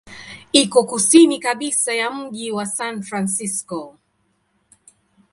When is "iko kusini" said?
0.53-1.37